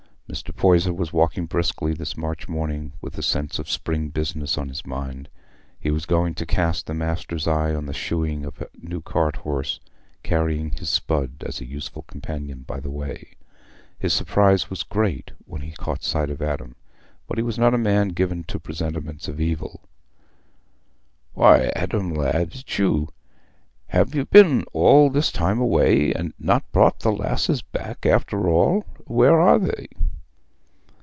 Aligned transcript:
Mr. 0.31 0.55
Poyser 0.55 0.93
was 0.93 1.11
walking 1.11 1.45
briskly 1.45 1.91
this 1.93 2.15
March 2.15 2.47
morning, 2.47 2.93
with 3.01 3.17
a 3.17 3.21
sense 3.21 3.59
of 3.59 3.69
spring 3.69 4.07
business 4.07 4.57
on 4.57 4.69
his 4.69 4.85
mind: 4.85 5.27
he 5.77 5.91
was 5.91 6.05
going 6.05 6.33
to 6.33 6.45
cast 6.45 6.85
the 6.87 6.93
master's 6.93 7.49
eye 7.49 7.75
on 7.75 7.85
the 7.85 7.91
shoeing 7.93 8.45
of 8.45 8.61
a 8.61 8.69
new 8.81 9.01
cart 9.01 9.35
horse, 9.35 9.81
carrying 10.23 10.69
his 10.71 10.89
spud 10.89 11.43
as 11.45 11.59
a 11.59 11.65
useful 11.67 12.03
companion 12.03 12.61
by 12.61 12.79
the 12.79 12.89
way. 12.89 13.33
His 13.99 14.13
surprise 14.13 14.69
was 14.69 14.83
great 14.83 15.31
when 15.43 15.63
he 15.63 15.71
caught 15.73 16.01
sight 16.01 16.29
of 16.29 16.41
Adam, 16.41 16.77
but 17.27 17.37
he 17.37 17.43
was 17.43 17.59
not 17.59 17.73
a 17.73 17.77
man 17.77 18.07
given 18.09 18.45
to 18.45 18.57
presentiments 18.57 19.27
of 19.27 19.41
evil. 19.41 19.81
"Why, 21.33 21.73
Adam, 21.75 22.13
lad, 22.13 22.53
is't 22.55 22.79
you? 22.79 23.09
Have 23.87 24.15
ye 24.15 24.23
been 24.23 24.63
all 24.71 25.09
this 25.09 25.29
time 25.29 25.59
away 25.59 26.13
and 26.13 26.33
not 26.39 26.71
brought 26.71 26.99
the 27.01 27.11
lasses 27.11 27.61
back, 27.61 28.05
after 28.05 28.47
all? 28.47 28.85
Where 29.03 29.37
are 29.37 29.59
they?" 29.59 29.89